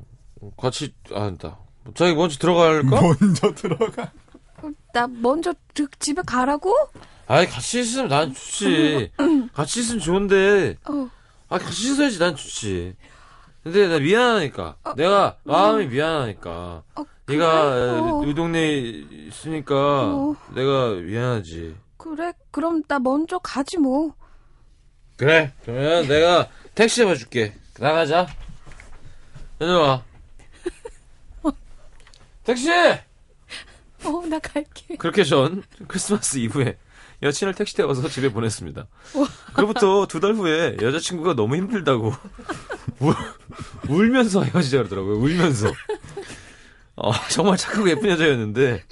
[0.56, 1.58] 같이, 아, 나.
[1.94, 3.00] 자기 먼저 들어갈까?
[3.00, 4.12] 먼저 들어가.
[4.92, 6.74] 나 먼저 드- 집에 가라고?
[7.26, 9.12] 아이, 같이 있으면 난 좋지.
[9.52, 11.08] 같이 있으면 좋은데, 어,
[11.48, 12.94] 아, 같이 있어야지 난 좋지.
[13.62, 14.76] 근데 나 미안하니까.
[14.96, 16.50] 내가 마음이 미안하니까.
[16.94, 17.90] 어, 네가 그래?
[18.10, 18.24] 어.
[18.24, 18.78] 이 동네에
[19.28, 19.74] 있으니까
[20.14, 20.36] 어.
[20.54, 21.76] 내가 미안하지.
[21.96, 24.12] 그래, 그럼 나 먼저 가지 뭐.
[25.18, 25.52] 그래.
[25.64, 27.52] 그러면 내가 택시 잡아줄게.
[27.78, 28.26] 나가자.
[29.60, 30.02] 와.
[32.44, 32.70] 택시!
[34.04, 34.96] 어, 나 갈게.
[34.96, 36.78] 그렇게 전 크리스마스 이브에
[37.22, 38.86] 여친을 택시 태워서 집에 보냈습니다.
[39.54, 42.14] 그로부터 두 달 후에 여자친구가 너무 힘들다고
[43.00, 43.14] 울,
[43.88, 45.16] 울면서 헤어지자 그러더라고요.
[45.18, 45.72] 울면서.
[46.94, 48.84] 어, 정말 착하고 예쁜 여자였는데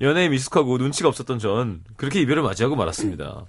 [0.00, 3.46] 연애에 미숙하고 눈치가 없었던 전 그렇게 이별을 맞이하고 말았습니다.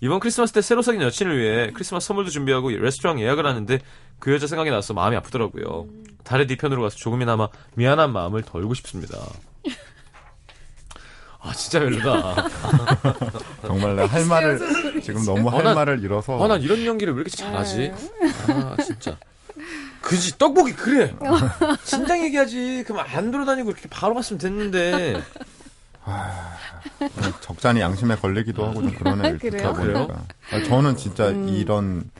[0.00, 3.80] 이번 크리스마스 때 새로 사귄 여친을 위해 크리스마스 선물도 준비하고 레스토랑 예약을 하는데
[4.18, 5.86] 그 여자 생각이 나서 마음이 아프더라고요.
[6.24, 9.18] 달의 뒤편으로 가서 조금이나마 미안한 마음을 덜고 싶습니다.
[11.40, 12.48] 아 진짜 별로다.
[13.66, 16.42] 정말 내가 할 말을, 지금 너무 할 어, 난- 말을 잃어서.
[16.44, 17.92] 아난 이런 연기를 왜 이렇게 잘하지?
[18.48, 19.16] 아 진짜.
[20.02, 21.14] 그지 떡볶이 그래.
[21.84, 22.84] 진작 얘기하지.
[22.86, 25.20] 그럼 안 돌아다니고 이렇게 바로 갔으면 됐는데.
[27.40, 29.38] 적잖이 양심에 걸리기도 하고 좀 그러네.
[29.38, 30.24] 듣다 보니까.
[30.52, 32.10] 아, 저는 진짜 이런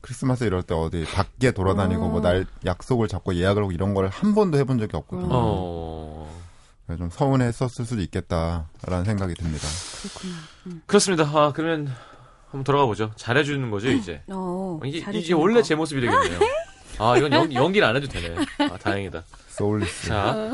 [0.00, 4.58] 크리스마스 이럴 때 어디 밖에 돌아다니고 뭐날 약속을 잡고 예약을 하고 이런 걸 한 번도
[4.58, 5.28] 해본 적이 없거든요.
[5.30, 6.42] 어
[6.86, 9.66] 그래서 좀 서운했었을 수도 있겠다라는 생각이 듭니다.
[10.86, 11.24] 그렇습니다.
[11.32, 11.92] 아 그러면
[12.50, 13.12] 한번 돌아가 보죠.
[13.16, 14.22] 잘해주는 거죠 이제.
[14.28, 15.62] 어, 이게 이제 원래 거.
[15.62, 16.40] 제 모습이 되겠네요.
[16.98, 18.36] 아 이건 연, 연기를 안 해도 되네.
[18.58, 19.22] 아 다행이다.
[19.48, 20.08] 소울리스.
[20.08, 20.50] 자.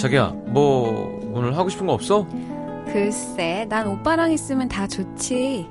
[0.00, 2.26] 자기야, 뭐 오늘 하고 싶은 거 없어?
[2.86, 5.68] 글쎄, 난 오빠랑 있으면 다 좋지.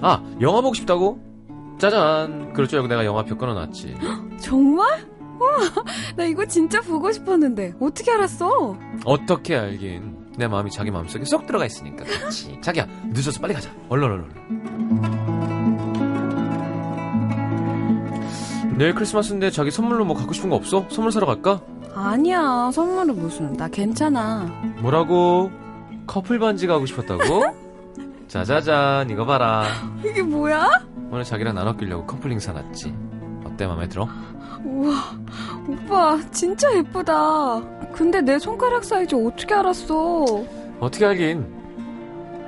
[0.00, 1.18] 아, 영화 보고 싶다고?
[1.78, 2.52] 짜잔.
[2.52, 3.96] 그럴 줄 알고 내가 영화표 끊어놨지.
[4.38, 4.88] 정말?
[5.40, 5.48] 와,
[6.16, 8.76] 나 이거 진짜 보고 싶었는데 어떻게 알았어?
[9.04, 10.16] 어떻게 알긴?
[10.36, 12.60] 내 마음이 자기 마음속에 쏙 들어가 있으니까 그렇지.
[12.60, 13.68] 자기야, 늦어서 빨리 가자.
[13.88, 14.28] 얼른 얼른.
[18.76, 20.86] 내일 크리스마스인데 자기 선물로 뭐 갖고 싶은 거 없어?
[20.88, 21.60] 선물 사러 갈까?
[22.00, 23.52] 아니야, 선물은 무슨?
[23.54, 24.44] 나 괜찮아.
[24.80, 25.50] 뭐라고?
[26.06, 27.42] 커플 반지 가고 싶었다고?
[28.28, 29.64] 짜자잔, 이거 봐라.
[30.04, 30.68] 이게 뭐야?
[31.10, 32.94] 오늘 자기랑 나눠 끼려고 커플링 사놨지.
[33.44, 34.06] 어때, 마음에 들어?
[34.64, 34.94] 우와,
[35.66, 37.60] 오빠 진짜 예쁘다.
[37.92, 40.24] 근데 내 손가락 사이즈 어떻게 알았어?
[40.78, 41.57] 어떻게 알긴?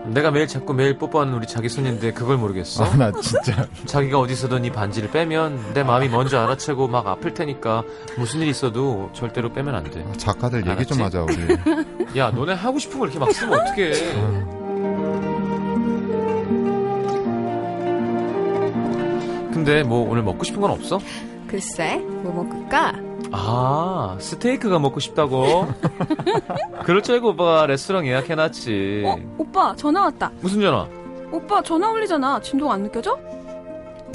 [0.06, 2.84] 내가 매일 자꾸 매일 뽀뽀하는 우리 자기 손인데 그걸 모르겠어?
[2.84, 3.66] 아, 나 진짜.
[3.86, 7.82] 자기가 어디서든 이 반지를 빼면 내 마음이 먼저 알아채고 막 아플 테니까
[8.16, 10.04] 무슨 일 있어도 절대로 빼면 안 돼.
[10.16, 11.18] 작가들 얘기 좀 알았지?
[11.18, 12.16] 하자, 우리.
[12.18, 13.92] 야, 너네 하고 싶은 거 이렇게 막 쓰면 어떡해.
[19.52, 20.98] 근데 뭐 오늘 먹고 싶은 건 없어?
[21.46, 22.92] 글쎄, 뭐 먹을까?
[23.32, 25.68] 아, 스테이크가 먹고 싶다고?
[26.84, 29.04] 그럴 줄 알고 오빠가 레스토랑 예약해놨지.
[29.06, 30.30] 어, 오빠 전화 왔다.
[30.40, 30.86] 무슨 전화?
[31.30, 32.40] 오빠 전화 울리잖아.
[32.40, 33.18] 진동 안 느껴져?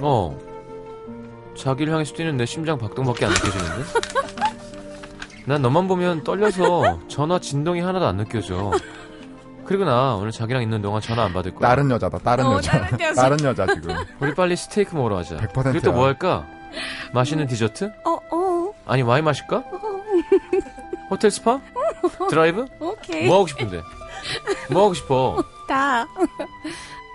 [0.01, 0.37] 어.
[1.57, 3.83] 자기를 향해서 뛰는 내 심장 박동밖에 안 느껴지는데?
[5.47, 8.71] 난 너만 보면 떨려서 전화 진동이 하나도 안 느껴져.
[9.63, 11.69] 그리고 나 오늘 자기랑 있는 동안 전화 안 받을 거야.
[11.69, 12.71] 다른 여자다, 다른 어, 여자.
[12.81, 13.21] 다른 여자.
[13.21, 13.95] 다른 여자, 지금.
[14.19, 15.37] 우리 빨리 스테이크 먹으러 가자.
[15.37, 15.71] 100% 야.
[15.71, 16.45] 그리고 또 뭐 할까?
[17.13, 17.85] 맛있는 디저트?
[18.03, 18.54] 어, 어,
[18.85, 19.63] 아니 와인 마실까?
[21.09, 21.59] 호텔 스파?
[22.29, 22.65] 드라이브?
[22.79, 23.25] 오케이.
[23.27, 23.81] 뭐 하고 싶은데?
[24.69, 25.43] 뭐 하고 싶어?
[25.67, 26.05] 다.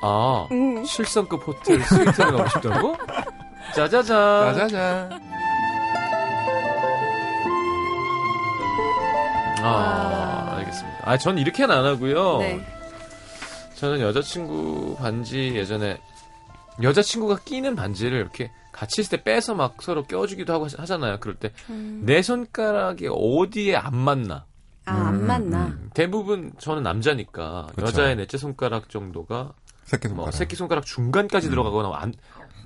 [0.02, 0.84] 아, 음.
[0.84, 2.96] 실성급 호텔 스위트를 가고 싶다고?
[3.74, 4.54] 짜자잔.
[4.54, 5.20] 짜자잔.
[9.62, 10.56] 아, 와.
[10.58, 10.98] 알겠습니다.
[11.04, 12.38] 아, 전 이렇게는 안 하고요.
[12.38, 12.60] 네.
[13.74, 15.98] 저는 여자친구 반지 예전에
[16.82, 21.18] 여자친구가 끼는 반지를 이렇게 같이 있을 때 빼서 막 서로 껴주기도 하고 하잖아요.
[21.20, 22.22] 그럴 때내 음.
[22.22, 24.46] 손가락이 어디에 안 맞나.
[24.86, 25.66] 아, 안 음, 맞나?
[25.66, 25.90] 음.
[25.94, 27.86] 대부분 저는 남자니까 그쵸.
[27.86, 29.52] 여자의 넷째 손가락 정도가
[29.84, 30.32] 새끼 뭐 손가락.
[30.36, 31.50] 새끼 손가락 중간까지 음.
[31.50, 32.14] 들어가거나 안,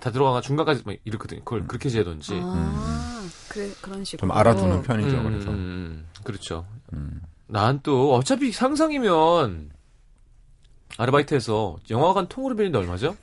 [0.01, 1.41] 다 들어가거나 중간까지 막 이렇거든요.
[1.45, 2.39] 그걸 그렇게 재던지.
[2.43, 4.29] 아, 그래, 그런 식으로.
[4.29, 5.17] 좀 알아두는 편이죠.
[5.17, 5.51] 음, 그래서.
[5.51, 6.07] 음, 음.
[6.23, 6.67] 그렇죠.
[6.93, 7.21] 음.
[7.47, 9.71] 난또 어차피 상상이면
[10.97, 13.17] 아르바이트에서 영화관 통으로 빌리는데 얼마죠?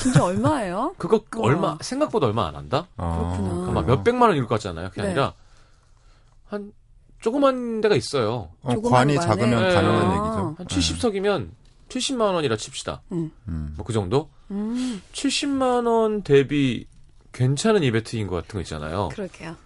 [0.00, 0.94] 진짜 얼마예요?
[0.98, 1.46] 그거 우와.
[1.46, 2.88] 얼마 생각보다 얼마 안 한다?
[2.96, 3.68] 아, 그렇구나.
[3.70, 4.88] 아마 몇백만 원 이럴 것 같잖아요.
[4.90, 5.08] 그게 네.
[5.08, 5.34] 아니라
[6.46, 6.72] 한
[7.20, 8.50] 조그만 데가 있어요.
[8.62, 9.26] 어, 조그만 관이 관에?
[9.28, 9.74] 작으면 네.
[9.74, 10.14] 가능한 아.
[10.14, 10.54] 얘기죠.
[10.58, 11.50] 한 70석이면
[11.88, 13.02] 70만 원이라 칩시다.
[13.12, 13.30] 음.
[13.48, 13.74] 음.
[13.76, 14.30] 뭐그 정도?
[14.50, 16.86] 음, 70만 원 대비
[17.32, 19.08] 괜찮은 이벤트인 것 같은 거 있잖아요.
[19.10, 19.56] 그러게요.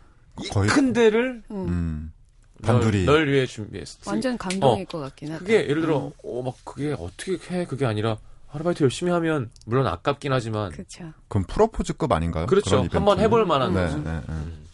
[0.53, 1.69] 거의 큰 데를 음.
[1.69, 2.13] 음.
[2.61, 4.11] 널, 단둘이 널 위해 준비했어.
[4.11, 5.39] 완전 감동일 어, 것 같긴 하다.
[5.41, 8.19] 그게 예를 들어 음, 어, 막 그게 어떻게 해 그게 아니라
[8.53, 11.13] 아르바이트 열심히 하면 물론 아깝긴 하지만 그쵸.
[11.29, 12.47] 그럼 프로포즈급 아닌가요?
[12.47, 12.87] 그렇죠.
[12.91, 13.99] 한번 해볼 만한 네, 거죠.
[13.99, 14.21] 네, 네.
[14.29, 14.67] 음.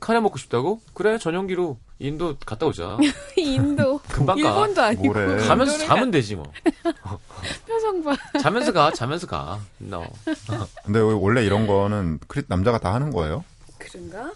[0.00, 0.80] 카레 먹고 싶다고?
[0.94, 2.98] 그래 전용기로 인도 갔다 오자.
[3.38, 3.98] 인도.
[4.08, 4.48] 금방 가.
[4.48, 5.02] 일본도 아니고.
[5.04, 5.46] 뭐래.
[5.46, 6.44] 가면서 자면 되지 뭐.
[7.02, 7.18] 가-
[7.66, 8.14] 표정 봐.
[8.40, 9.58] 자면서 가, 자면서 가.
[9.78, 10.04] 너.
[10.84, 13.44] 근데 왜 원래 이런 거는 크리- 남자가 다 하는 거예요?
[13.78, 14.32] 그런가?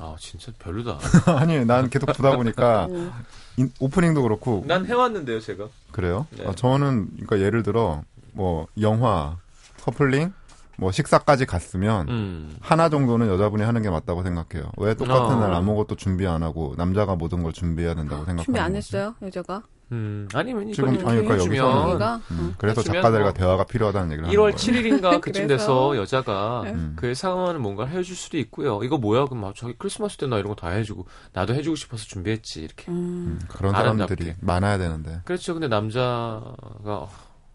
[0.00, 0.98] 아 진짜 별로다.
[1.38, 3.12] 아니, 난 계속 보다 보니까 음.
[3.56, 5.68] 인- 오프닝도 그렇고 난 해왔는데요 제가.
[5.92, 6.26] 그래요.
[6.36, 6.46] 네.
[6.46, 8.02] 아, 저는 그러니까 예를 들어
[8.32, 9.36] 뭐 영화,
[9.82, 10.32] 커플링,
[10.76, 12.56] 뭐 식사까지 갔으면 음.
[12.60, 14.72] 하나 정도는 여자분이 하는 게 맞다고 생각해요.
[14.78, 15.40] 왜 똑같은 어.
[15.40, 18.78] 날 아무것도 준비 안 하고 남자가 모든 걸 준비해야 된다고 생각하는 준비 안 거지?
[18.96, 19.62] 했어요, 여자가?
[19.94, 20.28] 음.
[20.34, 22.16] 아니면 지금 이걸 아니, 그러니까 여기가?
[22.16, 22.54] 음, 응.
[22.58, 24.56] 그래서 작가들과 뭐 대화가 필요하다는 얘기를 하는 1월 거예요.
[25.00, 25.46] 7일인가 그쯤?
[25.46, 26.92] 돼서 여자가 음.
[26.96, 28.82] 그 상황은 뭔가 해줄 수도 있고요.
[28.82, 29.24] 이거 뭐야?
[29.26, 32.90] 그럼 막 저기 크리스마스 때 나 이런 거 다 해주고 나도 해주고 싶어서 준비했지 이렇게.
[32.90, 33.40] 음.
[33.48, 34.14] 그런 아름답게.
[34.14, 35.20] 사람들이 많아야 되는데.
[35.24, 35.54] 그렇죠.
[35.54, 36.42] 근데 남자가
[36.84, 37.10] 어,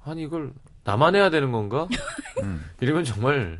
[0.06, 0.52] 아니 이걸
[0.86, 1.88] 나만 해야 되는 건가?
[2.44, 2.64] 음.
[2.80, 3.60] 이러면 정말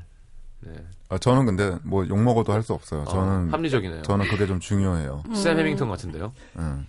[0.62, 0.72] 네.
[1.10, 3.02] 아, 저는 근데 뭐 욕 먹어도 할 수 없어요.
[3.02, 4.02] 어, 저는 합리적이네요.
[4.04, 5.24] 저는 그게 좀 중요해요.
[5.34, 6.34] 샘 해밍턴 같은데요.
[6.58, 6.86] 음.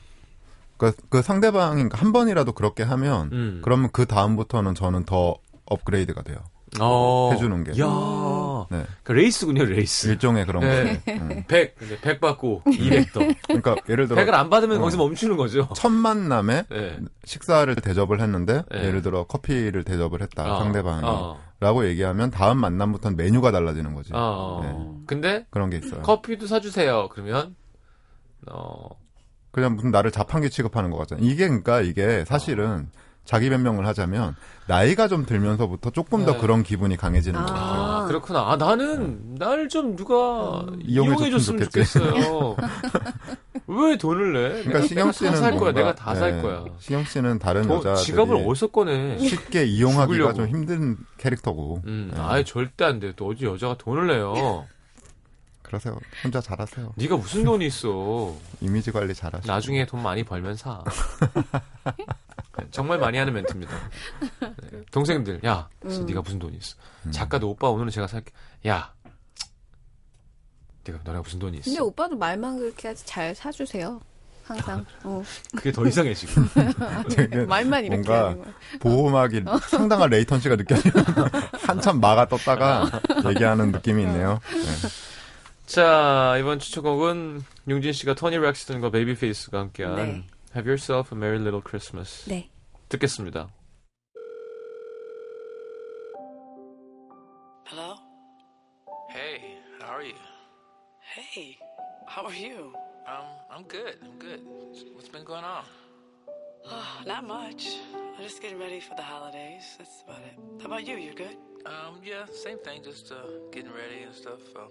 [0.80, 3.60] 그, 그 상대방이 한 번이라도 그렇게 하면 음.
[3.62, 6.38] 그러면 그 다음부터는 저는 더 업그레이드가 돼요.
[6.80, 7.28] 어.
[7.34, 7.72] 해주는 게.
[7.82, 8.66] 야.
[8.70, 8.86] 네.
[9.02, 10.06] 그 레이스군요, 레이스.
[10.06, 11.02] 일종의 그런 네.
[11.04, 11.12] 거.
[11.12, 11.44] 음.
[11.46, 13.20] 100, 근데 100 받고 200 더.
[13.46, 14.80] 그러니까 예를 들어 100을 안 받으면 어.
[14.80, 15.68] 거기서 멈추는 거죠.
[15.74, 16.98] 첫 만남에 네.
[17.24, 18.84] 식사를 대접을 했는데 네.
[18.86, 24.12] 예를 들어 커피를 대접을 했다 어, 상대방이 어, 라고 얘기하면 다음 만남부터는 메뉴가 달라지는 거지.
[24.14, 24.60] 어.
[24.62, 25.04] 네.
[25.06, 26.00] 근데 그런 게 있어요.
[26.00, 27.10] 커피도 사 주세요.
[27.10, 27.54] 그러면
[28.50, 28.88] 어
[29.50, 31.20] 그냥 무슨 나를 자판기 취급하는 것 같잖아.
[31.22, 32.88] 이게 그러니까 이게 사실은
[33.24, 34.34] 자기 변명을 하자면
[34.66, 36.38] 나이가 좀 들면서부터 조금 더 네.
[36.38, 37.44] 그런 기분이 강해지는 아.
[37.44, 37.82] 것 같아요.
[37.82, 38.50] 아, 그렇구나.
[38.50, 40.80] 아, 나는, 날 좀 누가 음.
[40.82, 41.92] 이용해 줬으면 이용해줬으면 좋겠지.
[41.98, 42.56] 좋겠어요.
[43.66, 44.62] 왜 돈을 내?
[44.64, 45.72] 그러니까 시경 씨는 다살 거야.
[45.72, 46.64] 내가 다살 네, 거야.
[46.80, 49.18] 시경 씨는 다른 돈, 여자들이 지갑을 어디서 꺼내?
[49.18, 50.34] 쉽게 이용하기가 죽으려고.
[50.34, 51.82] 좀 힘든 캐릭터고.
[51.86, 52.20] 음, 네.
[52.20, 53.12] 아예 절대 안 돼.
[53.14, 54.66] 또 어디 여자가 돈을 내요.
[55.70, 55.96] 그러세요.
[56.24, 56.94] 혼자 잘하세요.
[56.96, 58.34] 네가 무슨 돈이 있어.
[58.60, 59.46] 이미지 관리 잘하시고.
[59.50, 60.82] 나중에 돈 많이 벌면 사.
[62.58, 63.72] 네, 정말 많이 하는 멘트입니다.
[64.40, 66.06] 네, 동생들, 야, 그래서 음.
[66.06, 66.74] 네가 무슨 돈이 있어?
[67.06, 67.12] 음.
[67.12, 68.32] 작가도 오빠 오늘은 제가 살게.
[68.66, 68.92] 야,
[70.84, 71.64] 네가 너네가 무슨 돈이 있어?
[71.66, 74.00] 근데 오빠도 말만 그렇게 하지 잘 사주세요.
[74.42, 74.84] 항상.
[75.04, 75.22] 어.
[75.56, 76.48] 그게 더 이상해 지금.
[77.14, 78.36] 되게 말만 이렇게 뭔가.
[78.80, 81.04] 보호막이 상당한 latency가 느껴지는
[81.52, 82.90] 한참 막아 떴다가
[83.28, 84.40] 얘기하는 느낌이 있네요.
[84.50, 84.88] 네.
[85.69, 90.23] 자 이번 추천곡은 융진 씨가 토니 렉스턴과 베이비페이스가 함께한 네.
[90.55, 92.49] Have Yourself a Merry Little Christmas 네.
[92.89, 93.49] 듣겠습니다.
[97.67, 97.95] Hello?
[99.09, 100.15] Hey, how are you?
[101.15, 101.57] Hey,
[102.07, 102.73] how are you?
[103.07, 103.95] Um, I'm good.
[104.03, 104.41] I'm good.
[104.93, 105.63] What's been going on?
[106.67, 107.67] Oh, not much.
[108.17, 109.63] I'm just getting ready for the holidays.
[109.77, 110.37] That's about it.
[110.61, 110.97] How about you?
[110.97, 111.37] You good?
[111.65, 112.81] Um, yeah, same thing.
[112.83, 113.17] Just uh,
[113.51, 114.39] getting ready and stuff.
[114.55, 114.69] Um,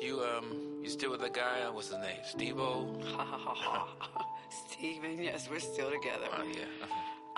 [0.00, 1.62] you um, you still with the guy?
[1.62, 2.20] Uh, What's his name?
[2.24, 3.00] Steve-O?
[3.16, 4.26] Ha ha ha ha.
[4.50, 6.28] Steven, yes, we're still together.
[6.32, 6.86] Oh yeah.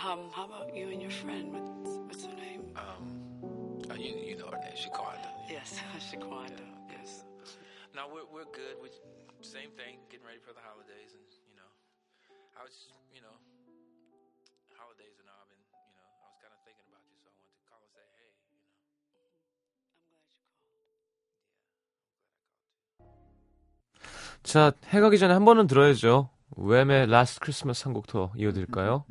[0.04, 1.52] Um, how about you and your friend?
[1.52, 2.62] What's, what's her name?
[2.76, 4.76] Um, uh, you you know her name?
[4.76, 5.30] Shaquanda.
[5.50, 5.80] Yes,
[6.12, 6.66] Shaquanda.
[6.90, 7.24] Yes.
[7.94, 8.76] No, we're we're good.
[8.82, 8.88] We
[9.40, 9.98] same thing.
[10.10, 11.70] Getting ready for the holidays, and you know,
[12.58, 12.74] I was
[13.14, 13.34] you know,
[24.42, 26.30] 자 해가기 전에 한 번은 들어야죠.
[26.56, 29.04] 웸의 Last Christmas 한 곡 더 이어드릴까요?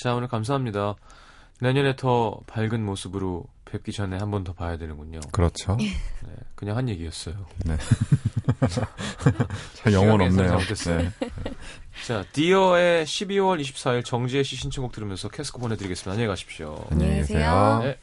[0.00, 0.94] 자, 오늘 감사합니다.
[1.60, 5.20] 내년에 더 밝은 모습으로 뵙기 전에 한 번 더 봐야 되는군요.
[5.32, 5.76] 그렇죠.
[5.76, 5.90] 네,
[6.54, 7.34] 그냥 한 얘기였어요.
[9.74, 10.58] 참 영혼 시간 없네요.
[10.98, 11.10] 네.
[12.06, 16.12] 자, 디어의 12월 24일 정지혜 씨 신청곡 들으면서 캐스코 보내드리겠습니다.
[16.12, 16.84] 안녕히 가십시오.
[16.90, 17.16] 안녕히.
[17.16, 17.80] 계세요.
[17.82, 17.98] 네.